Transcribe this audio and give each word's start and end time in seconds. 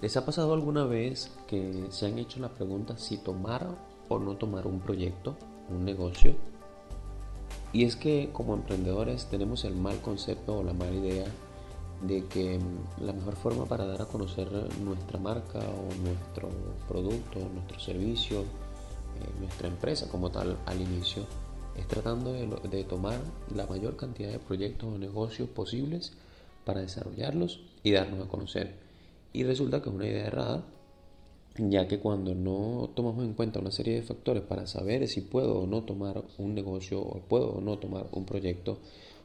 ¿Les 0.00 0.16
ha 0.16 0.24
pasado 0.24 0.54
alguna 0.54 0.84
vez 0.84 1.32
que 1.48 1.86
se 1.90 2.06
han 2.06 2.20
hecho 2.20 2.38
la 2.38 2.50
pregunta 2.50 2.96
si 2.96 3.16
tomar 3.16 3.66
o 4.08 4.18
no 4.20 4.36
tomar 4.36 4.68
un 4.68 4.78
proyecto, 4.78 5.36
un 5.68 5.84
negocio? 5.84 6.36
Y 7.72 7.82
es 7.82 7.96
que 7.96 8.30
como 8.32 8.54
emprendedores 8.54 9.26
tenemos 9.26 9.64
el 9.64 9.74
mal 9.74 10.00
concepto 10.00 10.58
o 10.58 10.62
la 10.62 10.72
mala 10.72 10.94
idea 10.94 11.26
de 12.02 12.24
que 12.26 12.60
mm, 12.60 13.04
la 13.04 13.12
mejor 13.12 13.34
forma 13.34 13.64
para 13.64 13.86
dar 13.86 14.02
a 14.02 14.06
conocer 14.06 14.48
nuestra 14.84 15.18
marca 15.18 15.58
o 15.58 15.92
nuestro 16.04 16.48
producto, 16.86 17.40
nuestro 17.52 17.80
servicio, 17.80 18.42
eh, 18.42 19.40
nuestra 19.40 19.66
empresa 19.66 20.08
como 20.08 20.30
tal 20.30 20.56
al 20.66 20.80
inicio 20.80 21.24
es 21.76 21.88
tratando 21.88 22.32
de, 22.32 22.46
de 22.70 22.84
tomar 22.84 23.18
la 23.52 23.66
mayor 23.66 23.96
cantidad 23.96 24.30
de 24.30 24.38
proyectos 24.38 24.94
o 24.94 24.96
negocios 24.96 25.48
posibles 25.48 26.12
para 26.64 26.82
desarrollarlos 26.82 27.62
y 27.82 27.90
darnos 27.90 28.24
a 28.24 28.28
conocer. 28.28 28.87
Y 29.32 29.44
resulta 29.44 29.82
que 29.82 29.88
es 29.88 29.94
una 29.94 30.06
idea 30.06 30.26
errada, 30.26 30.64
ya 31.56 31.88
que 31.88 31.98
cuando 31.98 32.34
no 32.34 32.90
tomamos 32.94 33.24
en 33.24 33.34
cuenta 33.34 33.60
una 33.60 33.70
serie 33.70 33.94
de 33.94 34.02
factores 34.02 34.42
para 34.42 34.66
saber 34.66 35.06
si 35.08 35.20
puedo 35.20 35.60
o 35.60 35.66
no 35.66 35.82
tomar 35.82 36.24
un 36.38 36.54
negocio 36.54 37.00
o 37.00 37.20
puedo 37.20 37.50
o 37.50 37.60
no 37.60 37.78
tomar 37.78 38.06
un 38.12 38.24
proyecto, 38.24 38.78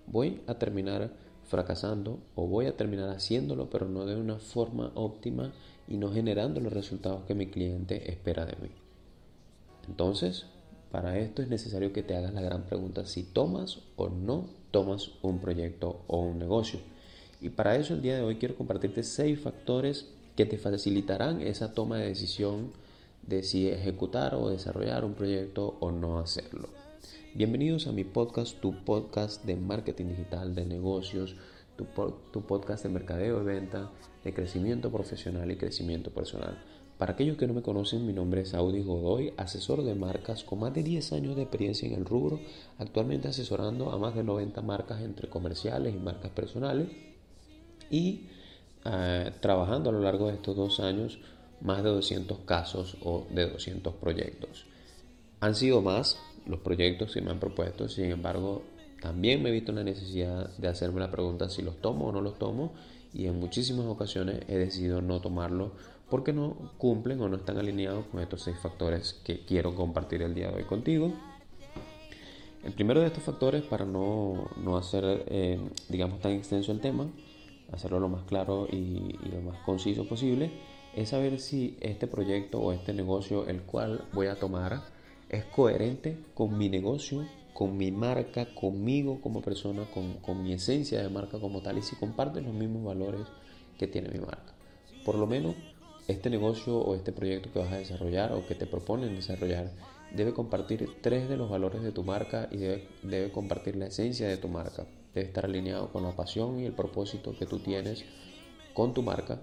voy 0.07 0.41
a 0.47 0.55
terminar 0.55 1.11
fracasando 1.45 2.19
o 2.35 2.47
voy 2.47 2.65
a 2.65 2.75
terminar 2.75 3.09
haciéndolo, 3.09 3.69
pero 3.69 3.87
no 3.87 4.05
de 4.05 4.15
una 4.15 4.37
forma 4.39 4.91
óptima 4.95 5.53
y 5.87 5.97
no 5.97 6.11
generando 6.11 6.59
los 6.59 6.73
resultados 6.73 7.23
que 7.25 7.35
mi 7.35 7.47
cliente 7.47 8.11
espera 8.11 8.45
de 8.45 8.55
mí. 8.61 8.69
Entonces, 9.87 10.45
para 10.91 11.17
esto 11.19 11.41
es 11.41 11.49
necesario 11.49 11.93
que 11.93 12.03
te 12.03 12.15
hagas 12.15 12.33
la 12.33 12.41
gran 12.41 12.63
pregunta 12.63 13.05
si 13.05 13.23
tomas 13.23 13.79
o 13.95 14.09
no 14.09 14.45
tomas 14.71 15.11
un 15.21 15.39
proyecto 15.39 16.01
o 16.07 16.19
un 16.19 16.39
negocio. 16.39 16.79
Y 17.43 17.49
para 17.49 17.75
eso 17.75 17.93
el 17.93 18.01
día 18.01 18.15
de 18.15 18.23
hoy 18.23 18.37
quiero 18.37 18.55
compartirte 18.55 19.03
seis 19.03 19.37
factores 19.37 20.07
que 20.37 20.45
te 20.45 20.57
facilitarán 20.57 21.41
esa 21.41 21.73
toma 21.73 21.97
de 21.97 22.07
decisión 22.07 22.71
de 23.27 23.43
si 23.43 23.67
ejecutar 23.67 24.33
o 24.35 24.49
desarrollar 24.49 25.03
un 25.03 25.13
proyecto 25.13 25.75
o 25.81 25.91
no 25.91 26.19
hacerlo. 26.19 26.69
Bienvenidos 27.33 27.87
a 27.87 27.91
mi 27.91 28.05
podcast, 28.05 28.61
tu 28.61 28.85
podcast 28.85 29.43
de 29.43 29.57
marketing 29.57 30.05
digital, 30.05 30.55
de 30.55 30.65
negocios, 30.65 31.35
tu, 31.75 31.85
tu 32.31 32.43
podcast 32.43 32.83
de 32.83 32.89
mercadeo 32.89 33.39
de 33.39 33.43
venta, 33.43 33.91
de 34.23 34.33
crecimiento 34.33 34.89
profesional 34.89 35.51
y 35.51 35.57
crecimiento 35.57 36.11
personal. 36.11 36.63
Para 36.97 37.11
aquellos 37.11 37.35
que 37.35 37.47
no 37.47 37.53
me 37.53 37.61
conocen, 37.61 38.07
mi 38.07 38.13
nombre 38.13 38.43
es 38.43 38.53
Audi 38.53 38.81
Godoy, 38.83 39.33
asesor 39.35 39.83
de 39.83 39.95
marcas 39.95 40.45
con 40.45 40.59
más 40.59 40.73
de 40.73 40.83
10 40.83 41.11
años 41.11 41.35
de 41.35 41.41
experiencia 41.41 41.89
en 41.89 41.95
el 41.95 42.05
rubro, 42.05 42.39
actualmente 42.77 43.27
asesorando 43.27 43.91
a 43.91 43.97
más 43.97 44.15
de 44.15 44.23
90 44.23 44.61
marcas 44.61 45.01
entre 45.01 45.27
comerciales 45.27 45.93
y 45.93 45.97
marcas 45.97 46.31
personales 46.31 46.87
y 47.93 48.25
eh, 48.85 49.31
trabajando 49.39 49.91
a 49.91 49.93
lo 49.93 50.01
largo 50.01 50.27
de 50.27 50.33
estos 50.33 50.55
dos 50.55 50.79
años 50.79 51.19
más 51.61 51.83
de 51.83 51.89
200 51.91 52.39
casos 52.39 52.97
o 53.03 53.27
de 53.29 53.47
200 53.47 53.93
proyectos. 53.95 54.65
Han 55.39 55.53
sido 55.53 55.81
más 55.81 56.17
los 56.47 56.59
proyectos 56.59 57.13
que 57.13 57.21
me 57.21 57.29
han 57.29 57.39
propuesto, 57.39 57.87
sin 57.87 58.05
embargo, 58.05 58.63
también 58.99 59.43
me 59.43 59.49
he 59.49 59.51
visto 59.51 59.71
la 59.71 59.83
necesidad 59.83 60.49
de 60.57 60.67
hacerme 60.67 61.01
la 61.01 61.11
pregunta 61.11 61.49
si 61.49 61.61
los 61.61 61.79
tomo 61.81 62.07
o 62.07 62.11
no 62.11 62.21
los 62.21 62.39
tomo 62.39 62.73
y 63.13 63.27
en 63.27 63.39
muchísimas 63.39 63.85
ocasiones 63.85 64.41
he 64.47 64.57
decidido 64.57 65.01
no 65.01 65.21
tomarlo 65.21 65.73
porque 66.09 66.33
no 66.33 66.71
cumplen 66.79 67.21
o 67.21 67.29
no 67.29 67.35
están 67.35 67.57
alineados 67.57 68.05
con 68.07 68.21
estos 68.21 68.41
seis 68.41 68.57
factores 68.57 69.21
que 69.23 69.45
quiero 69.45 69.75
compartir 69.75 70.23
el 70.23 70.33
día 70.33 70.49
de 70.49 70.55
hoy 70.55 70.63
contigo. 70.63 71.13
El 72.63 72.71
primero 72.71 73.01
de 73.01 73.07
estos 73.07 73.23
factores, 73.23 73.61
para 73.63 73.85
no, 73.85 74.49
no 74.57 74.77
hacer, 74.77 75.25
eh, 75.27 75.59
digamos, 75.89 76.21
tan 76.21 76.31
extenso 76.31 76.71
el 76.71 76.79
tema, 76.79 77.07
hacerlo 77.73 77.99
lo 77.99 78.09
más 78.09 78.23
claro 78.23 78.67
y, 78.71 79.17
lo 79.29 79.41
más 79.41 79.59
conciso 79.65 80.07
posible, 80.07 80.51
es 80.95 81.09
saber 81.09 81.39
si 81.39 81.77
este 81.81 82.07
proyecto 82.07 82.59
o 82.59 82.71
este 82.71 82.93
negocio 82.93 83.47
el 83.47 83.63
cual 83.63 84.05
voy 84.13 84.27
a 84.27 84.35
tomar 84.35 84.83
es 85.29 85.43
coherente 85.45 86.17
con 86.35 86.57
mi 86.57 86.69
negocio, 86.69 87.25
con 87.53 87.75
mi 87.77 87.91
marca, 87.91 88.53
conmigo 88.53 89.19
como 89.21 89.41
persona, 89.41 89.85
con, 89.91 90.13
con, 90.15 90.43
mi 90.43 90.53
esencia 90.53 91.01
de 91.01 91.09
marca 91.09 91.39
como 91.39 91.61
tal 91.61 91.79
y 91.79 91.81
si 91.81 91.95
comparte 91.95 92.41
los 92.41 92.53
mismos 92.53 92.85
valores 92.85 93.25
que 93.79 93.87
tiene 93.87 94.09
mi 94.09 94.19
marca. 94.19 94.53
Por 95.03 95.15
lo 95.15 95.25
menos 95.25 95.55
este 96.07 96.29
negocio 96.29 96.77
o 96.77 96.95
este 96.95 97.11
proyecto 97.11 97.51
que 97.51 97.59
vas 97.59 97.71
a 97.71 97.77
desarrollar 97.77 98.33
o 98.33 98.45
que 98.45 98.55
te 98.55 98.67
proponen 98.67 99.15
desarrollar 99.15 99.71
debe 100.15 100.33
compartir 100.33 100.87
tres 101.01 101.27
de 101.27 101.37
los 101.37 101.49
valores 101.49 101.81
de 101.81 101.91
tu 101.91 102.03
marca 102.03 102.47
y 102.51 102.57
debe, 102.57 102.87
debe 103.01 103.31
compartir 103.31 103.75
la 103.75 103.87
esencia 103.87 104.27
de 104.27 104.37
tu 104.37 104.47
marca 104.47 104.85
debe 105.13 105.27
estar 105.27 105.45
alineado 105.45 105.91
con 105.91 106.03
la 106.03 106.11
pasión 106.11 106.59
y 106.59 106.65
el 106.65 106.73
propósito 106.73 107.35
que 107.37 107.45
tú 107.45 107.59
tienes 107.59 108.05
con 108.73 108.93
tu 108.93 109.03
marca. 109.03 109.39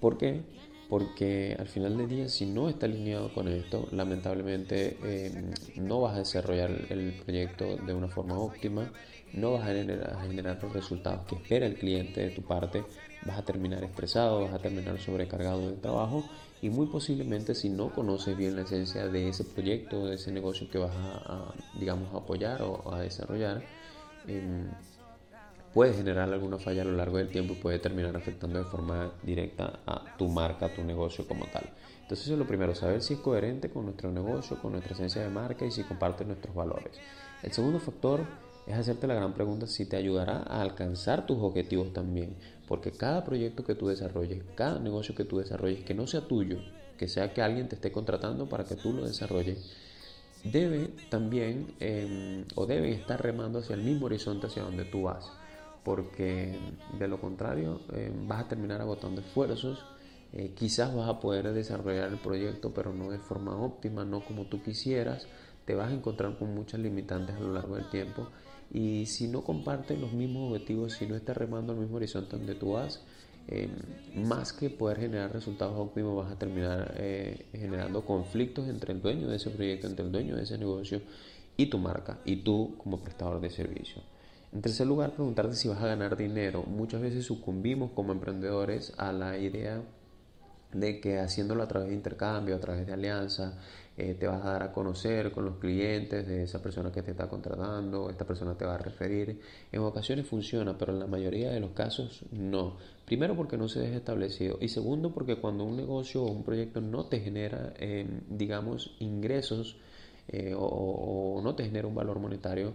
¿Por 0.00 0.18
qué? 0.18 0.42
Porque 0.88 1.56
al 1.58 1.66
final 1.66 1.96
del 1.98 2.08
día, 2.08 2.28
si 2.28 2.46
no 2.46 2.68
está 2.68 2.86
alineado 2.86 3.32
con 3.34 3.48
esto, 3.48 3.88
lamentablemente 3.92 4.96
eh, 5.02 5.52
no 5.76 6.00
vas 6.00 6.14
a 6.14 6.20
desarrollar 6.20 6.70
el 6.88 7.12
proyecto 7.24 7.76
de 7.76 7.94
una 7.94 8.08
forma 8.08 8.38
óptima, 8.38 8.90
no 9.34 9.52
vas 9.52 9.64
a 9.64 9.74
generar, 10.22 10.58
los 10.62 10.72
resultados 10.72 11.26
que 11.26 11.36
espera 11.36 11.66
el 11.66 11.74
cliente 11.74 12.20
de 12.22 12.30
tu 12.30 12.42
parte, 12.42 12.84
vas 13.26 13.38
a 13.38 13.44
terminar 13.44 13.84
estresado, 13.84 14.42
vas 14.42 14.54
a 14.54 14.58
terminar 14.58 14.98
sobrecargado 14.98 15.68
de 15.68 15.76
trabajo 15.76 16.24
y 16.62 16.70
muy 16.70 16.86
posiblemente 16.86 17.54
si 17.54 17.68
no 17.68 17.92
conoces 17.92 18.36
bien 18.36 18.56
la 18.56 18.62
esencia 18.62 19.08
de 19.08 19.28
ese 19.28 19.44
proyecto, 19.44 20.06
de 20.06 20.14
ese 20.14 20.32
negocio 20.32 20.70
que 20.70 20.78
vas 20.78 20.94
a, 20.94 21.52
a 21.52 22.16
apoyar 22.16 22.62
o 22.62 22.94
a 22.94 23.00
desarrollar, 23.00 23.62
Puede 25.72 25.94
generar 25.94 26.32
alguna 26.32 26.58
falla 26.58 26.82
a 26.82 26.84
lo 26.84 26.92
largo 26.92 27.18
del 27.18 27.28
tiempo 27.28 27.52
y 27.52 27.56
puede 27.56 27.78
terminar 27.78 28.16
afectando 28.16 28.58
de 28.58 28.64
forma 28.64 29.12
directa 29.22 29.80
a 29.86 30.16
tu 30.16 30.28
marca, 30.28 30.66
a 30.66 30.74
tu 30.74 30.82
negocio 30.82 31.26
como 31.26 31.46
tal. 31.46 31.64
Entonces 32.02 32.26
eso 32.26 32.34
es 32.34 32.38
lo 32.38 32.46
primero, 32.46 32.74
saber 32.74 33.02
si 33.02 33.14
es 33.14 33.20
coherente 33.20 33.68
con 33.68 33.84
nuestro 33.84 34.10
negocio, 34.10 34.58
con 34.60 34.72
nuestra 34.72 34.94
esencia 34.94 35.22
de 35.22 35.28
marca 35.28 35.66
y 35.66 35.70
si 35.70 35.82
comparte 35.84 36.24
nuestros 36.24 36.54
valores. 36.54 36.92
El 37.42 37.52
segundo 37.52 37.78
factor 37.78 38.20
es 38.66 38.74
hacerte 38.74 39.06
la 39.06 39.14
gran 39.14 39.34
pregunta 39.34 39.66
si 39.66 39.86
te 39.86 39.96
ayudará 39.96 40.38
a 40.38 40.62
alcanzar 40.62 41.26
tus 41.26 41.38
objetivos 41.38 41.92
también, 41.92 42.34
porque 42.66 42.92
cada 42.92 43.24
proyecto 43.24 43.62
que 43.64 43.74
tú 43.74 43.88
desarrolles, 43.88 44.42
cada 44.54 44.78
negocio 44.78 45.14
que 45.14 45.24
tú 45.24 45.38
desarrolles, 45.38 45.84
que 45.84 45.94
no 45.94 46.06
sea 46.06 46.26
tuyo, 46.26 46.58
que 46.96 47.08
sea 47.08 47.32
que 47.32 47.42
alguien 47.42 47.68
te 47.68 47.76
esté 47.76 47.92
contratando 47.92 48.48
para 48.48 48.64
que 48.64 48.74
tú 48.74 48.92
lo 48.92 49.06
desarrolles, 49.06 49.74
debe 50.44 50.90
también 51.10 51.74
em, 51.80 52.44
o 52.54 52.66
deben 52.66 52.92
estar 52.92 53.20
remando 53.22 53.58
hacia 53.58 53.74
el 53.74 53.82
mismo 53.82 54.06
horizonte 54.06 54.46
hacia 54.46 54.62
donde 54.62 54.84
tú 54.84 55.02
vas, 55.02 55.30
porque 55.84 56.58
de 56.98 57.08
lo 57.08 57.20
contrario 57.20 57.80
em, 57.92 58.26
vas 58.28 58.44
a 58.44 58.48
terminar 58.48 58.80
agotando 58.80 59.20
esfuerzos, 59.20 59.84
eh, 60.32 60.52
quizás 60.54 60.94
vas 60.94 61.08
a 61.08 61.20
poder 61.20 61.52
desarrollar 61.52 62.08
el 62.10 62.18
proyecto 62.18 62.72
pero 62.74 62.92
no 62.92 63.10
de 63.10 63.18
forma 63.18 63.56
óptima, 63.56 64.04
no 64.04 64.20
como 64.20 64.44
tú 64.44 64.62
quisieras, 64.62 65.26
te 65.64 65.74
vas 65.74 65.90
a 65.90 65.94
encontrar 65.94 66.38
con 66.38 66.54
muchas 66.54 66.80
limitantes 66.80 67.36
a 67.36 67.40
lo 67.40 67.52
largo 67.52 67.76
del 67.76 67.88
tiempo 67.90 68.28
y 68.70 69.06
si 69.06 69.28
no 69.28 69.42
compartes 69.42 69.98
los 69.98 70.12
mismos 70.12 70.52
objetivos, 70.52 70.92
si 70.94 71.06
no 71.06 71.16
estás 71.16 71.36
remando 71.36 71.72
al 71.72 71.78
mismo 71.78 71.96
horizonte 71.96 72.36
donde 72.36 72.54
tú 72.54 72.72
vas, 72.72 73.02
Más 74.14 74.52
que 74.52 74.68
poder 74.68 75.00
generar 75.00 75.32
resultados 75.32 75.74
óptimos, 75.78 76.16
vas 76.16 76.32
a 76.32 76.38
terminar 76.38 76.94
eh, 76.98 77.46
generando 77.52 78.04
conflictos 78.04 78.68
entre 78.68 78.92
el 78.92 79.00
dueño 79.00 79.28
de 79.28 79.36
ese 79.36 79.50
proyecto, 79.50 79.86
entre 79.86 80.04
el 80.04 80.12
dueño 80.12 80.36
de 80.36 80.42
ese 80.42 80.58
negocio 80.58 81.00
y 81.56 81.66
tu 81.66 81.78
marca, 81.78 82.18
y 82.24 82.36
tú 82.36 82.74
como 82.78 83.00
prestador 83.00 83.40
de 83.40 83.50
servicio. 83.50 84.02
En 84.52 84.62
tercer 84.62 84.86
lugar, 84.86 85.12
preguntarte 85.12 85.54
si 85.54 85.68
vas 85.68 85.82
a 85.82 85.86
ganar 85.86 86.16
dinero. 86.16 86.62
Muchas 86.62 87.00
veces 87.00 87.26
sucumbimos 87.26 87.90
como 87.92 88.12
emprendedores 88.12 88.92
a 88.96 89.12
la 89.12 89.38
idea 89.38 89.82
de 90.72 91.00
que 91.00 91.18
haciéndolo 91.18 91.62
a 91.62 91.68
través 91.68 91.88
de 91.88 91.94
intercambio, 91.94 92.56
a 92.56 92.60
través 92.60 92.86
de 92.86 92.92
alianza, 92.92 93.58
eh, 93.96 94.14
te 94.14 94.28
vas 94.28 94.44
a 94.44 94.52
dar 94.52 94.62
a 94.62 94.72
conocer 94.72 95.32
con 95.32 95.44
los 95.44 95.56
clientes 95.56 96.24
de 96.24 96.44
esa 96.44 96.62
persona 96.62 96.92
que 96.92 97.02
te 97.02 97.10
está 97.10 97.28
contratando, 97.28 98.08
esta 98.10 98.24
persona 98.24 98.56
te 98.56 98.64
va 98.64 98.74
a 98.76 98.78
referir. 98.78 99.40
En 99.72 99.80
ocasiones 99.80 100.24
funciona, 100.26 100.78
pero 100.78 100.92
en 100.92 101.00
la 101.00 101.08
mayoría 101.08 101.50
de 101.50 101.58
los 101.58 101.72
casos 101.72 102.24
no. 102.30 102.76
Primero 103.04 103.34
porque 103.34 103.56
no 103.56 103.66
se 103.66 103.80
deja 103.80 103.96
establecido 103.96 104.58
y 104.60 104.68
segundo 104.68 105.12
porque 105.12 105.36
cuando 105.36 105.64
un 105.64 105.76
negocio 105.76 106.22
o 106.22 106.30
un 106.30 106.44
proyecto 106.44 106.80
no 106.80 107.06
te 107.06 107.18
genera, 107.18 107.72
eh, 107.78 108.06
digamos, 108.28 108.94
ingresos 109.00 109.78
eh, 110.28 110.54
o, 110.56 111.40
no 111.42 111.56
te 111.56 111.64
genera 111.64 111.88
un 111.88 111.94
valor 111.94 112.20
monetario, 112.20 112.74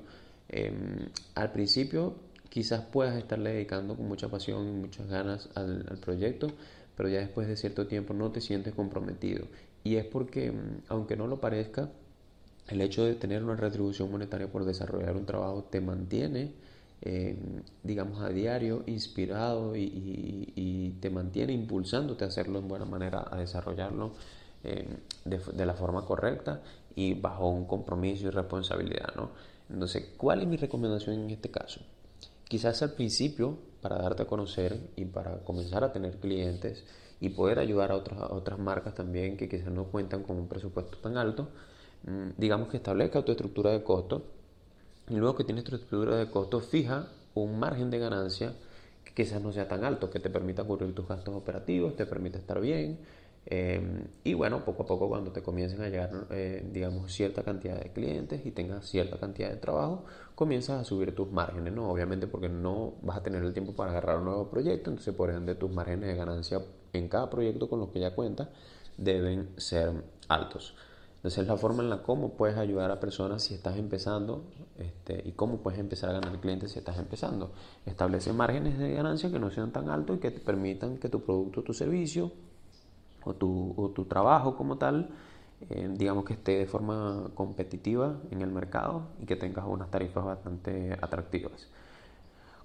al 1.35 1.51
principio 1.51 2.15
quizás 2.50 2.81
puedas 2.81 3.18
estarle 3.18 3.53
dedicando 3.53 3.95
con 3.95 4.07
mucha 4.07 4.27
pasión 4.27 4.68
y 4.68 4.71
muchas 4.71 5.07
ganas 5.07 5.50
al 5.56 5.97
proyecto, 6.00 6.47
pero 6.95 7.10
ya 7.10 7.19
después 7.19 7.48
de 7.48 7.57
cierto 7.57 7.88
tiempo 7.88 8.13
no 8.13 8.31
te 8.31 8.42
sientes 8.42 8.74
comprometido. 8.74 9.48
Y 9.84 9.95
es 9.95 10.06
porque, 10.06 10.51
mm, 10.51 10.84
aunque 10.90 11.16
no 11.16 11.28
lo 11.28 11.40
parezca, 11.40 11.90
el 12.68 12.81
hecho 12.81 13.04
de 13.04 13.16
tener 13.16 13.44
una 13.44 13.56
retribución 13.56 14.10
monetaria 14.12 14.51
por 14.51 14.66
desarrollar 14.66 15.16
un 15.18 15.25
trabajo 15.25 15.66
te 15.69 15.81
mantiene, 15.81 16.54
eh, 17.01 17.38
digamos, 17.84 18.22
a 18.22 18.30
diario 18.30 18.84
inspirado 18.88 19.75
y, 19.75 20.95
te 21.01 21.10
mantiene 21.10 21.51
impulsándote 21.51 22.24
a 22.24 22.28
hacerlo 22.28 22.60
en 22.60 22.68
buena 22.69 22.86
manera, 22.86 23.28
a 23.30 23.38
desarrollarlo 23.38 24.13
eh, 24.63 24.88
de, 25.25 25.66
la 25.66 25.74
forma 25.74 26.06
correcta 26.06 26.62
y 26.95 27.13
bajo 27.13 27.50
un 27.50 27.66
compromiso 27.66 28.28
y 28.28 28.30
responsabilidad, 28.30 29.13
¿no? 29.18 29.31
Entonces, 29.69 30.12
¿cuál 30.16 30.42
es 30.42 30.48
mi 30.48 30.56
recomendación 30.56 31.19
en 31.19 31.30
este 31.31 31.50
caso? 31.50 31.81
Quizás 32.48 32.81
al 32.84 32.94
principio 32.94 33.57
para 33.83 33.97
darte 33.97 34.24
a 34.24 34.25
conocer 34.25 34.80
y 34.95 35.06
para 35.06 35.39
comenzar 35.44 35.83
a 35.83 35.94
tener 35.94 36.18
clientes 36.18 36.83
y 37.19 37.30
poder 37.30 37.59
ayudar 37.59 37.91
a 37.91 37.95
otras, 37.97 38.19
otras 38.31 38.57
marcas 38.59 38.95
también 38.95 39.38
que 39.38 39.50
quizás 39.50 39.71
no 39.71 39.85
cuentan 39.85 40.24
con 40.24 40.38
un 40.38 40.47
presupuesto 40.47 40.97
tan 40.97 41.18
alto, 41.18 41.50
mm, 42.06 42.30
digamos 42.38 42.69
que 42.69 42.77
establezca 42.77 43.24
tu 43.24 43.31
estructura 43.33 43.71
de 43.71 43.83
costo 43.83 44.24
y 45.09 45.15
luego 45.15 45.35
que 45.35 45.44
tienes 45.44 45.65
tu 45.65 45.75
estructura 45.75 46.15
de 46.18 46.30
costo, 46.31 46.59
fija 46.62 47.07
un 47.35 47.59
margen 47.59 47.89
de 47.89 48.00
ganancia 48.00 48.53
que 49.03 49.13
quizás 49.13 49.41
no 49.41 49.51
sea 49.51 49.68
tan 49.68 49.83
alto, 49.83 50.09
que 50.09 50.19
te 50.19 50.30
permita 50.30 50.63
cubrir 50.63 50.95
tus 50.95 51.07
gastos 51.07 51.35
operativos, 51.35 51.95
te 51.95 52.06
permita 52.06 52.38
estar 52.38 52.62
bien. 52.62 53.00
Eh, 53.45 54.07
y 54.24 54.34
bueno, 54.34 54.63
poco 54.63 54.84
a 54.84 54.86
poco 54.86 55.10
cuando 55.10 55.31
te 55.31 55.42
comiencen 55.44 55.81
a 55.81 55.90
llegar, 55.90 56.28
eh, 56.31 56.66
digamos, 56.72 57.12
cierta 57.12 57.44
cantidad 57.44 57.78
de 57.78 57.92
clientes 57.92 58.45
y 58.45 58.51
tengas 58.51 58.88
cierta 58.88 59.18
cantidad 59.18 59.50
de 59.50 59.57
trabajo, 59.57 60.06
comienzas 60.36 60.81
a 60.81 60.84
subir 60.86 61.13
tus 61.13 61.31
márgenes, 61.31 61.74
¿no? 61.74 61.90
Obviamente 61.90 62.28
porque 62.28 62.50
no 62.50 62.94
vas 63.01 63.18
a 63.18 63.24
tener 63.24 63.44
el 63.44 63.54
tiempo 63.54 63.74
para 63.74 63.92
agarrar 63.92 64.19
un 64.19 64.25
nuevo 64.25 64.50
proyecto, 64.50 64.90
entonces 64.90 65.13
por 65.13 65.30
ende 65.30 65.56
tus 65.56 65.72
márgenes 65.72 66.07
de 66.07 66.16
ganancia 66.16 66.62
en 66.94 67.10
cada 67.10 67.30
proyecto 67.30 67.69
con 67.69 67.80
los 67.80 67.90
que 67.90 68.00
ya 68.00 68.16
cuentas 68.16 68.48
deben 68.98 69.50
ser 69.57 69.92
altos. 70.30 70.75
Entonces 71.18 71.44
es 71.44 71.48
la 71.48 71.56
forma 71.56 71.84
en 71.84 71.90
la 71.90 72.04
cómo 72.04 72.34
puedes 72.34 72.57
ayudar 72.57 72.92
a 72.92 73.00
personas 73.00 73.44
si 73.44 73.54
estás 73.54 73.78
empezando 73.78 74.44
este, 74.78 75.22
y 75.25 75.31
cómo 75.31 75.60
puedes 75.60 75.80
empezar 75.80 76.10
a 76.10 76.19
ganar 76.19 76.40
clientes 76.42 76.72
si 76.72 76.80
estás 76.80 76.98
empezando. 76.98 77.54
Establece 77.86 78.34
márgenes 78.34 78.78
de 78.78 78.92
ganancia 78.92 79.31
que 79.31 79.40
no 79.40 79.50
sean 79.50 79.72
tan 79.72 79.90
altos 79.90 80.18
y 80.18 80.19
que 80.19 80.31
te 80.31 80.42
permitan 80.42 80.98
que 80.98 81.07
tu 81.07 81.22
producto, 81.24 81.63
tu 81.63 81.74
servicio 81.74 82.31
o 83.25 83.33
tu, 83.33 83.73
o 83.77 83.89
tu 83.89 84.05
trabajo 84.05 84.55
como 84.55 84.77
tal, 84.77 85.09
eh, 85.69 85.89
digamos 85.93 86.25
que 86.25 86.33
esté 86.33 86.59
de 86.59 86.65
forma 86.65 87.29
competitiva 87.35 88.17
en 88.31 88.41
el 88.41 88.51
mercado 88.51 89.03
y 89.21 89.25
que 89.25 89.35
tengas 89.35 89.65
unas 89.67 89.89
tarifas 89.89 90.25
bastante 90.25 90.93
atractivas. 91.01 91.67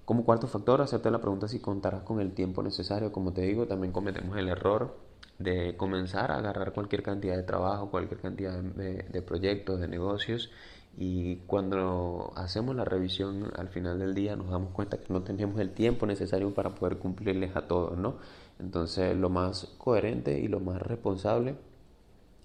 Como 0.05 0.25
cuarto 0.25 0.47
factor, 0.47 0.81
hacerte 0.81 1.11
la 1.11 1.19
pregunta 1.19 1.47
si 1.47 1.59
contarás 1.59 2.01
con 2.01 2.19
el 2.19 2.33
tiempo 2.33 2.63
necesario. 2.63 3.11
Como 3.11 3.31
te 3.31 3.41
digo, 3.43 3.67
también 3.67 3.93
cometemos 3.93 4.35
el 4.37 4.49
error 4.49 4.95
de 5.39 5.77
comenzar 5.77 6.31
a 6.31 6.37
agarrar 6.37 6.73
cualquier 6.73 7.01
cantidad 7.01 7.35
de 7.35 7.43
trabajo, 7.43 7.89
cualquier 7.89 8.19
cantidad 8.19 8.61
de, 8.61 9.21
proyectos, 9.21 9.79
de 9.79 9.87
negocios 9.87 10.51
y 10.97 11.37
cuando 11.47 12.33
hacemos 12.35 12.75
la 12.75 12.83
revisión 12.83 13.51
al 13.55 13.69
final 13.69 13.99
del 13.99 14.13
día 14.13 14.35
nos 14.35 14.49
damos 14.49 14.71
cuenta 14.71 14.97
que 14.97 15.13
no 15.13 15.21
tenemos 15.21 15.59
el 15.59 15.71
tiempo 15.71 16.05
necesario 16.05 16.53
para 16.53 16.71
poder 16.71 16.97
cumplirles 16.97 17.55
a 17.55 17.67
todos, 17.67 17.97
¿no? 17.97 18.15
Entonces 18.59 19.15
lo 19.15 19.29
más 19.29 19.65
coherente 19.77 20.39
y 20.39 20.47
lo 20.47 20.59
más 20.59 20.81
responsable 20.81 21.55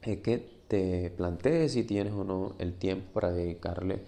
es 0.03 0.19
que 0.21 0.39
te 0.69 1.11
plantees 1.11 1.73
si 1.73 1.85
tienes 1.85 2.13
o 2.15 2.25
no 2.25 2.55
el 2.59 2.75
tiempo 2.75 3.13
para 3.13 3.31
dedicarle 3.33 4.03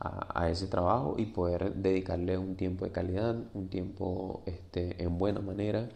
a, 0.00 0.50
ese 0.50 0.66
trabajo 0.66 1.14
y 1.16 1.26
poder 1.26 1.74
dedicarle 1.74 2.36
un 2.36 2.56
tiempo 2.56 2.84
de 2.84 2.90
calidad, 2.90 3.36
un 3.54 3.68
tiempo 3.68 4.42
este, 4.46 5.00
en 5.02 5.16
buena 5.16 5.40
manera, 5.40 5.88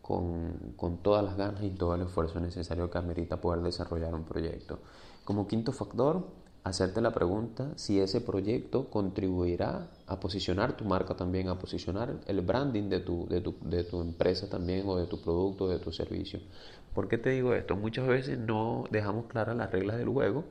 con, 0.00 0.74
con, 0.76 0.98
todas 0.98 1.24
las 1.24 1.36
ganas 1.36 1.62
y 1.62 1.70
todo 1.70 1.94
el 1.94 2.02
esfuerzo 2.02 2.40
necesario 2.40 2.90
que 2.90 2.98
amerita 2.98 3.40
poder 3.40 3.62
desarrollar 3.62 4.14
un 4.16 4.24
proyecto. 4.24 4.80
Como 5.24 5.46
quinto 5.46 5.70
factor, 5.70 6.26
hacerte 6.64 7.00
la 7.00 7.12
pregunta 7.12 7.72
si 7.76 7.98
ese 8.00 8.20
proyecto 8.20 8.88
contribuirá 8.88 9.88
a 10.06 10.20
posicionar 10.20 10.76
tu 10.76 10.84
marca 10.84 11.14
también, 11.14 11.48
a 11.48 11.58
posicionar 11.58 12.14
el 12.26 12.40
branding 12.40 12.88
de 12.88 13.00
tu, 13.00 13.26
de 13.28 13.40
tu, 13.40 13.56
de 13.62 13.84
tu 13.84 14.00
empresa 14.00 14.48
también 14.48 14.88
o 14.88 14.96
de 14.96 15.06
tu 15.06 15.20
producto, 15.20 15.68
de 15.68 15.78
tu 15.78 15.92
servicio. 15.92 16.40
¿Por 16.94 17.08
qué 17.08 17.18
te 17.18 17.30
digo 17.30 17.54
esto? 17.54 17.74
Muchas 17.76 18.06
veces 18.06 18.38
no 18.38 18.84
dejamos 18.90 19.26
claras 19.26 19.56
las 19.56 19.70
reglas 19.70 19.98
del 19.98 20.08
juego 20.08 20.44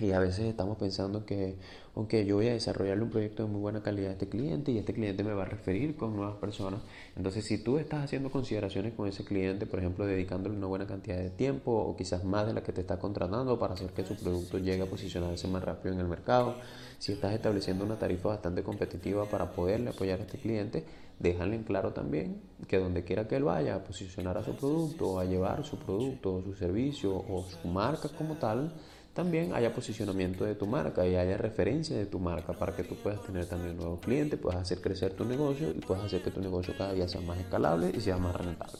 y 0.00 0.12
a 0.12 0.18
veces 0.18 0.46
estamos 0.46 0.78
pensando 0.78 1.24
que, 1.24 1.56
ok, 1.94 2.14
yo 2.26 2.36
voy 2.36 2.48
a 2.48 2.52
desarrollarle 2.52 3.02
un 3.02 3.10
proyecto 3.10 3.44
de 3.44 3.48
muy 3.50 3.60
buena 3.60 3.82
calidad 3.82 4.10
a 4.10 4.12
este 4.12 4.28
cliente 4.28 4.72
y 4.72 4.78
este 4.78 4.92
cliente 4.94 5.22
me 5.22 5.32
va 5.32 5.42
a 5.42 5.46
referir 5.46 5.96
con 5.96 6.16
nuevas 6.16 6.36
personas. 6.36 6.80
Entonces, 7.16 7.44
si 7.44 7.58
tú 7.58 7.78
estás 7.78 8.04
haciendo 8.04 8.30
consideraciones 8.30 8.94
con 8.94 9.08
ese 9.08 9.24
cliente, 9.24 9.66
por 9.66 9.78
ejemplo, 9.78 10.06
dedicándole 10.06 10.56
una 10.56 10.66
buena 10.66 10.86
cantidad 10.86 11.18
de 11.18 11.30
tiempo 11.30 11.72
o 11.72 11.96
quizás 11.96 12.24
más 12.24 12.46
de 12.46 12.54
la 12.54 12.62
que 12.62 12.72
te 12.72 12.80
está 12.80 12.98
contratando 12.98 13.58
para 13.58 13.74
hacer 13.74 13.90
que 13.90 14.04
su 14.04 14.16
producto 14.16 14.58
llegue 14.58 14.82
a 14.82 14.86
posicionarse 14.86 15.48
más 15.48 15.62
rápido 15.62 15.94
en 15.94 16.00
el 16.00 16.08
mercado, 16.08 16.54
si 16.98 17.12
estás 17.12 17.32
estableciendo 17.32 17.84
una 17.84 17.98
tarifa 17.98 18.28
bastante 18.28 18.62
competitiva 18.62 19.26
para 19.26 19.52
poderle 19.52 19.90
apoyar 19.90 20.20
a 20.20 20.22
este 20.22 20.38
cliente, 20.38 20.84
déjale 21.18 21.54
en 21.54 21.64
claro 21.64 21.92
también 21.92 22.40
que 22.66 22.78
donde 22.78 23.04
quiera 23.04 23.28
que 23.28 23.36
él 23.36 23.44
vaya 23.44 23.76
a 23.76 23.84
posicionar 23.84 24.38
a 24.38 24.42
su 24.42 24.54
producto, 24.54 25.12
o 25.12 25.18
a 25.18 25.24
llevar 25.24 25.64
su 25.64 25.78
producto 25.78 26.36
o 26.36 26.42
su 26.42 26.54
servicio 26.54 27.14
o 27.14 27.44
su 27.44 27.68
marca 27.68 28.08
como 28.08 28.36
tal, 28.36 28.72
también 29.14 29.54
haya 29.54 29.74
posicionamiento 29.74 30.44
de 30.44 30.54
tu 30.54 30.66
marca 30.66 31.06
y 31.06 31.16
haya 31.16 31.36
referencia 31.36 31.96
de 31.96 32.06
tu 32.06 32.18
marca 32.18 32.52
para 32.52 32.74
que 32.74 32.84
tú 32.84 32.94
puedas 32.94 33.20
tener 33.22 33.46
también 33.46 33.76
nuevos 33.76 34.00
clientes, 34.00 34.38
puedas 34.38 34.60
hacer 34.60 34.80
crecer 34.80 35.14
tu 35.14 35.24
negocio 35.24 35.70
y 35.70 35.80
puedas 35.80 36.04
hacer 36.04 36.22
que 36.22 36.30
tu 36.30 36.40
negocio 36.40 36.74
cada 36.78 36.92
día 36.92 37.08
sea 37.08 37.20
más 37.20 37.38
escalable 37.38 37.92
y 37.94 38.00
sea 38.00 38.16
más 38.18 38.36
rentable. 38.36 38.78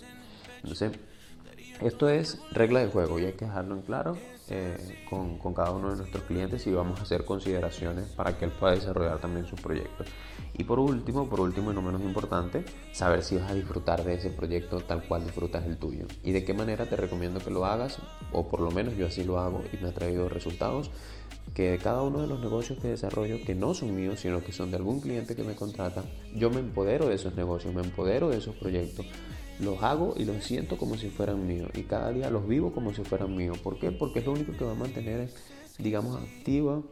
Entonces, 0.63 0.93
esto 1.83 2.09
es 2.09 2.39
regla 2.53 2.81
de 2.81 2.89
juego 2.89 3.19
y 3.19 3.25
hay 3.25 3.33
que 3.33 3.47
dejarlo 3.47 3.75
en 3.75 3.83
claro 3.83 4.17
eh, 4.49 5.05
con, 5.09 5.39
con, 5.39 5.55
cada 5.55 5.71
uno 5.71 5.91
de 5.91 5.97
nuestros 5.99 6.25
clientes 6.25 6.67
y 6.67 6.73
vamos 6.73 6.99
a 7.01 7.05
hacer 7.05 7.25
consideraciones 7.25 8.07
para 8.09 8.37
que 8.37 8.45
él 8.45 8.51
pueda 8.51 8.75
desarrollar 8.75 9.19
también 9.21 9.47
sus 9.47 9.61
proyectos. 9.61 10.09
Y 10.59 10.65
por 10.65 10.79
último, 10.79 11.29
por 11.29 11.41
último 11.41 11.71
y 11.71 11.75
no 11.75 11.83
menos 11.83 12.03
importante, 12.03 12.65
saber 12.93 13.23
si 13.23 13.37
vas 13.37 13.51
a 13.51 13.55
disfrutar 13.55 14.05
de 14.05 14.15
ese 14.15 14.31
proyecto 14.31 14.81
tal 14.81 15.05
cual 15.05 15.25
disfrutas 15.25 15.65
el 15.65 15.79
tuyo. 15.79 16.07
Y 16.23 16.33
de 16.33 16.45
qué 16.45 16.53
manera 16.53 16.87
te 16.87 16.97
recomiendo 16.97 17.41
que 17.41 17.51
lo 17.51 17.65
hagas, 17.65 17.99
o 18.33 18.49
por 18.49 18.61
lo 18.61 18.71
menos 18.71 18.97
yo 18.97 19.07
así 19.07 19.25
lo 19.25 19.39
hago 19.39 19.63
y 19.73 19.83
me 19.83 19.89
ha 19.89 19.95
traído 19.95 20.29
resultados, 20.29 20.91
que 21.55 21.71
de 21.71 21.79
cada 21.79 22.03
uno 22.03 22.21
de 22.21 22.27
los 22.27 22.41
negocios 22.41 22.79
que 22.79 22.89
desarrollo, 22.89 23.39
que 23.45 23.55
no 23.55 23.73
son 23.73 23.95
míos, 23.95 24.21
sino 24.21 24.43
que 24.43 24.53
son 24.53 24.71
de 24.71 24.77
algún 24.77 25.01
cliente 25.01 25.35
que 25.35 25.45
me 25.45 25.55
contrata, 25.55 26.03
yo 26.35 26.51
me 26.51 26.59
empodero 26.59 27.09
de 27.09 27.15
esos 27.15 27.35
negocios, 27.37 27.73
me 27.73 27.83
empodero 27.83 28.29
de 28.29 28.39
esos 28.39 28.57
proyectos 28.57 29.07
los 29.63 29.83
hago 29.83 30.15
y 30.17 30.25
los 30.25 30.45
siento 30.45 30.77
como 30.77 30.97
si 30.97 31.09
fueran 31.09 31.47
míos 31.47 31.71
y 31.75 31.83
cada 31.83 32.11
día 32.13 32.31
los 32.31 32.47
vivo 32.47 32.73
como 32.73 32.93
si 32.93 33.03
fueran 33.03 33.37
míos. 33.37 33.59
¿Por 33.59 33.79
qué? 33.79 33.91
Porque 33.91 34.21
es 34.21 34.27
lo 34.27 34.33
único 34.33 34.53
que 34.57 34.65
va 34.65 34.73
a 34.73 34.77
mantener, 34.77 35.31
digamos, 35.79 36.21
activa 36.21 36.83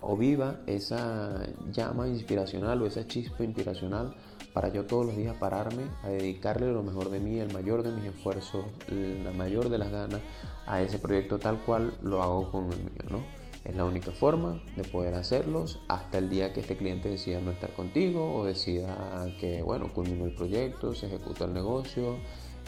o 0.00 0.16
viva 0.16 0.60
esa 0.66 1.46
llama 1.70 2.08
inspiracional 2.08 2.82
o 2.82 2.86
esa 2.86 3.06
chispa 3.06 3.44
inspiracional 3.44 4.14
para 4.52 4.68
yo 4.68 4.84
todos 4.84 5.06
los 5.06 5.16
días 5.16 5.36
pararme 5.36 5.84
a 6.02 6.08
dedicarle 6.08 6.70
lo 6.72 6.82
mejor 6.82 7.10
de 7.10 7.20
mí, 7.20 7.38
el 7.38 7.52
mayor 7.52 7.82
de 7.82 7.90
mis 7.90 8.04
esfuerzos, 8.04 8.64
la 8.88 9.32
mayor 9.32 9.68
de 9.70 9.78
las 9.78 9.90
ganas 9.90 10.20
a 10.66 10.82
ese 10.82 10.98
proyecto 10.98 11.38
tal 11.38 11.58
cual 11.64 11.94
lo 12.02 12.22
hago 12.22 12.50
con 12.50 12.64
el 12.72 12.78
mío, 12.78 13.02
¿no? 13.10 13.41
Es 13.64 13.76
la 13.76 13.84
única 13.84 14.10
forma 14.10 14.60
de 14.76 14.82
poder 14.82 15.14
hacerlos 15.14 15.78
hasta 15.86 16.18
el 16.18 16.28
día 16.28 16.52
que 16.52 16.60
este 16.60 16.76
cliente 16.76 17.08
decida 17.08 17.40
no 17.40 17.52
estar 17.52 17.72
contigo 17.72 18.34
o 18.34 18.44
decida 18.44 19.26
que, 19.38 19.62
bueno, 19.62 19.92
culminó 19.92 20.24
el 20.24 20.34
proyecto, 20.34 20.94
se 20.94 21.06
ejecuta 21.06 21.44
el 21.44 21.54
negocio, 21.54 22.16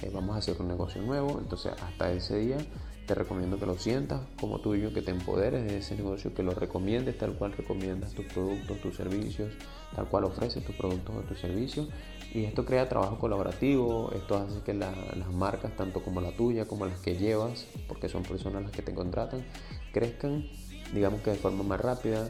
eh, 0.02 0.10
vamos 0.12 0.36
a 0.36 0.38
hacer 0.38 0.56
un 0.60 0.68
negocio 0.68 1.02
nuevo. 1.02 1.38
Entonces, 1.40 1.72
hasta 1.82 2.12
ese 2.12 2.38
día 2.38 2.58
te 3.06 3.14
recomiendo 3.14 3.58
que 3.58 3.66
lo 3.66 3.76
sientas 3.76 4.20
como 4.40 4.60
tuyo, 4.60 4.92
que 4.92 5.02
te 5.02 5.10
empoderes 5.10 5.64
de 5.64 5.78
ese 5.78 5.96
negocio, 5.96 6.32
que 6.32 6.42
lo 6.42 6.52
recomiendes 6.52 7.18
tal 7.18 7.34
cual 7.34 7.52
recomiendas 7.52 8.12
tus 8.14 8.24
productos, 8.26 8.80
tus 8.80 8.96
servicios, 8.96 9.52
tal 9.94 10.08
cual 10.08 10.24
ofreces 10.24 10.64
tus 10.64 10.74
productos 10.76 11.14
o 11.16 11.20
tus 11.20 11.38
servicios. 11.38 11.88
Y 12.32 12.44
esto 12.44 12.64
crea 12.64 12.88
trabajo 12.88 13.18
colaborativo, 13.18 14.10
esto 14.14 14.36
hace 14.36 14.60
que 14.62 14.74
las 14.74 15.32
marcas, 15.32 15.76
tanto 15.76 16.02
como 16.02 16.20
la 16.20 16.32
tuya, 16.32 16.66
como 16.66 16.86
las 16.86 16.98
que 16.98 17.16
llevas, 17.16 17.66
porque 17.86 18.08
son 18.08 18.22
personas 18.22 18.62
las 18.62 18.72
que 18.72 18.82
te 18.82 18.94
contratan, 18.94 19.44
crezcan 19.92 20.48
digamos 20.92 21.22
que 21.22 21.30
de 21.30 21.36
forma 21.36 21.62
más 21.62 21.80
rápida, 21.80 22.28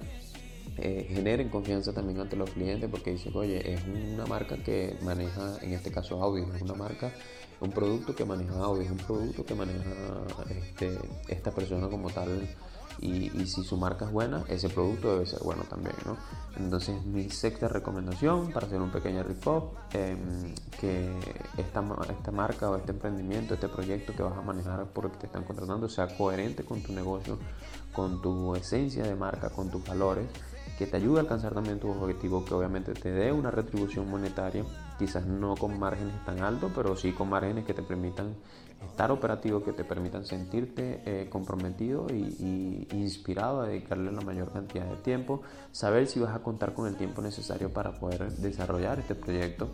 eh, 0.76 1.06
generen 1.08 1.48
confianza 1.50 1.92
también 1.92 2.20
ante 2.20 2.36
los 2.36 2.50
clientes 2.50 2.88
porque 2.90 3.12
dicen, 3.12 3.32
oye, 3.34 3.74
es 3.74 3.80
una 3.86 4.26
marca 4.26 4.56
que 4.56 4.96
maneja, 5.02 5.56
en 5.62 5.72
este 5.72 5.90
caso 5.90 6.20
audio, 6.22 6.52
es 6.54 6.62
una 6.62 6.74
marca, 6.74 7.12
un 7.60 7.70
producto 7.70 8.14
que 8.14 8.24
maneja 8.24 8.54
audio, 8.54 8.82
es 8.82 8.90
un 8.90 8.96
producto 8.98 9.44
que 9.44 9.54
maneja 9.54 9.90
este, 10.50 10.98
esta 11.28 11.52
persona 11.52 11.88
como 11.88 12.10
tal 12.10 12.48
y, 13.00 13.30
si 13.46 13.62
su 13.64 13.76
marca 13.76 14.06
es 14.06 14.12
buena, 14.12 14.44
ese 14.48 14.68
producto 14.68 15.12
debe 15.12 15.26
ser 15.26 15.40
bueno 15.42 15.64
también, 15.64 15.94
¿no? 16.04 16.16
Entonces 16.56 17.04
mi 17.04 17.28
sexta 17.30 17.68
recomendación 17.68 18.52
para 18.52 18.66
hacer 18.66 18.80
un 18.80 18.90
pequeño 18.90 19.22
recap, 19.22 19.64
em, 19.92 20.54
que 20.80 21.18
esta, 21.56 21.84
esta 22.10 22.30
marca 22.30 22.70
o 22.70 22.76
este 22.76 22.92
emprendimiento, 22.92 23.54
este 23.54 23.68
proyecto 23.68 24.14
que 24.14 24.22
vas 24.22 24.36
a 24.36 24.42
manejar 24.42 24.86
porque 24.92 25.18
te 25.18 25.26
están 25.26 25.44
contratando 25.44 25.88
sea 25.88 26.16
coherente 26.16 26.64
con 26.64 26.82
tu 26.82 26.92
negocio, 26.92 27.38
con 27.92 28.22
tu 28.22 28.54
esencia 28.54 29.04
de 29.04 29.14
marca, 29.14 29.50
con 29.50 29.70
tus 29.70 29.84
valores 29.84 30.26
que 30.78 30.86
te 30.86 30.96
ayude 30.96 31.18
a 31.18 31.20
alcanzar 31.22 31.54
también 31.54 31.78
tus 31.78 31.96
objetivos, 31.96 32.44
que 32.44 32.54
obviamente 32.54 32.94
te 32.94 33.12
dé 33.12 33.32
una 33.32 33.50
retribución 33.50 34.10
monetaria, 34.10 34.64
quizás 34.98 35.26
no 35.26 35.54
con 35.56 35.78
márgenes 35.78 36.24
tan 36.24 36.40
altos, 36.40 36.72
pero 36.74 36.96
sí 36.96 37.12
con 37.12 37.30
márgenes 37.30 37.64
que 37.64 37.74
te 37.74 37.82
permitan 37.82 38.34
estar 38.84 39.10
operativo, 39.10 39.62
que 39.62 39.72
te 39.72 39.84
permitan 39.84 40.24
sentirte 40.24 41.02
eh, 41.04 41.28
comprometido 41.30 42.06
y, 42.10 42.86
inspirado 42.92 43.62
a 43.62 43.66
dedicarle 43.66 44.12
la 44.12 44.20
mayor 44.20 44.52
cantidad 44.52 44.86
de 44.86 44.96
tiempo, 44.96 45.42
saber 45.72 46.06
si 46.06 46.20
vas 46.20 46.34
a 46.34 46.42
contar 46.42 46.74
con 46.74 46.86
el 46.86 46.96
tiempo 46.96 47.22
necesario 47.22 47.72
para 47.72 47.92
poder 47.92 48.30
desarrollar 48.32 49.00
este 49.00 49.14
proyecto. 49.14 49.70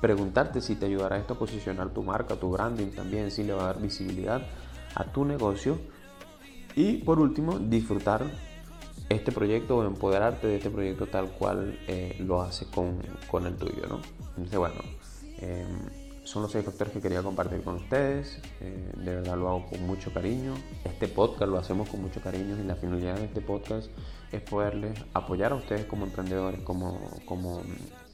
Preguntarte 0.00 0.60
si 0.60 0.76
te 0.76 0.86
ayudará 0.86 1.18
esto 1.18 1.34
a 1.34 1.38
posicionar 1.38 1.90
tu 1.90 2.02
marca, 2.02 2.36
tu 2.36 2.50
branding 2.50 2.90
también, 2.92 3.30
si 3.30 3.44
le 3.44 3.52
va 3.52 3.62
a 3.62 3.66
dar 3.66 3.80
visibilidad 3.80 4.42
a 4.94 5.04
tu 5.04 5.24
negocio. 5.24 5.78
Y 6.74 6.98
por 6.98 7.18
último, 7.18 7.58
disfrutar 7.58 8.24
este 9.10 9.32
proyecto 9.32 9.76
o 9.76 9.84
empoderarte 9.84 10.46
de 10.46 10.56
este 10.56 10.70
proyecto 10.70 11.06
tal 11.06 11.30
cual 11.32 11.78
eh, 11.88 12.16
lo 12.20 12.40
hace 12.40 12.64
con, 12.66 13.02
con, 13.28 13.44
el 13.44 13.56
tuyo, 13.56 13.82
¿no? 13.88 14.00
Entonces, 14.36 14.58
bueno, 14.58 14.76
em, 15.38 15.66
son 16.22 16.42
los 16.42 16.52
seis 16.52 16.64
factores 16.64 16.92
que 16.92 17.00
quería 17.00 17.20
compartir 17.20 17.60
con 17.62 17.74
ustedes. 17.74 18.40
Eh, 18.60 18.92
de 18.96 19.16
verdad 19.16 19.36
lo 19.36 19.48
hago 19.48 19.66
con 19.68 19.84
mucho 19.84 20.12
cariño. 20.12 20.54
Este 20.84 21.08
podcast 21.08 21.50
lo 21.50 21.58
hacemos 21.58 21.88
con 21.88 22.02
mucho 22.02 22.20
cariño 22.20 22.56
y 22.56 22.62
la 22.62 22.76
finalidad 22.76 23.16
de 23.16 23.24
este 23.24 23.40
podcast 23.40 23.90
es 24.30 24.40
poderles 24.42 24.96
apoyar 25.12 25.50
a 25.52 25.56
ustedes 25.56 25.86
como 25.86 26.06
emprendedores, 26.06 26.60
como, 26.60 27.00
como, 27.24 27.62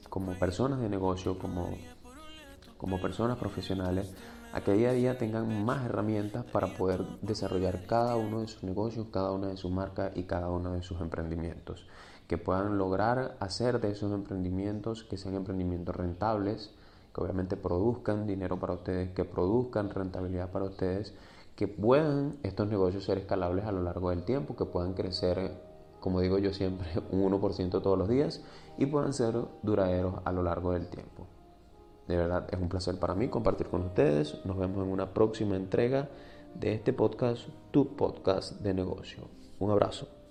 como 0.09 0.33
personas 0.39 0.81
de 0.81 0.89
negocio, 0.89 1.39
como, 1.39 1.77
como 2.79 3.01
personas 3.01 3.39
profesionales 3.39 4.15
a 4.53 4.63
que 4.63 4.73
día 4.73 4.91
a 4.91 4.93
día 4.95 5.19
tengan 5.19 5.65
más 5.65 5.85
herramientas 5.85 6.45
para 6.45 6.69
poder 6.69 7.05
desarrollar 7.21 7.87
cada 7.87 8.17
uno 8.17 8.41
de 8.41 8.49
sus 8.49 8.63
negocios, 8.63 9.09
cada 9.13 9.33
una 9.33 9.49
de 9.49 9.57
sus 9.57 9.71
marcas 9.71 10.13
y 10.17 10.23
cada 10.23 10.49
uno 10.49 10.73
de 10.73 10.83
sus 10.83 11.01
emprendimientos. 11.01 11.87
Que 12.27 12.39
puedan 12.39 12.79
lograr 12.79 13.37
hacer 13.39 13.81
de 13.81 13.91
esos 13.91 14.13
emprendimientos 14.13 15.05
que 15.05 15.19
sean 15.19 15.35
emprendimientos 15.35 15.95
rentables, 15.95 16.75
que 17.15 17.21
obviamente 17.21 17.57
produzcan 17.57 18.27
dinero 18.27 18.59
para 18.59 18.73
ustedes, 18.73 19.11
que 19.11 19.25
produzcan 19.25 19.91
rentabilidad 19.91 20.51
para 20.51 20.65
ustedes, 20.65 21.15
que 21.55 21.69
puedan 21.69 22.39
estos 22.43 22.69
negocios 22.69 23.05
ser 23.05 23.19
escalables 23.19 23.65
a 23.65 23.73
lo 23.73 23.83
largo 23.83 24.11
del 24.11 24.25
tiempo, 24.25 24.57
que 24.57 24.65
puedan 24.65 24.95
crecer, 24.95 25.53
como 26.01 26.21
digo 26.21 26.39
yo 26.39 26.53
siempre, 26.53 26.89
un 27.11 27.31
1% 27.31 27.83
todos 27.83 27.99
los 27.99 28.09
días 28.09 28.43
y 28.79 28.87
puedan 28.87 29.13
ser 29.13 29.35
duraderos 29.63 30.15
a 30.25 30.33
lo 30.33 30.43
largo 30.43 30.73
del 30.73 30.89
tiempo. 30.89 31.27
De 32.09 32.17
verdad 32.17 32.47
es 32.53 32.61
un 32.61 32.69
placer 32.69 32.99
para 32.99 33.15
mí 33.15 33.29
compartir 33.29 33.69
con 33.69 33.83
ustedes. 33.83 34.45
Nos 34.45 34.57
vemos 34.57 34.85
en 34.85 34.93
una 34.93 35.13
próxima 35.13 35.57
entrega 35.57 36.09
de 36.55 36.75
este 36.75 36.93
podcast, 36.93 37.49
tu 37.71 37.97
podcast 37.97 38.61
de 38.61 38.75
negocio. 38.75 39.29
Un 39.59 39.71
abrazo. 39.71 40.26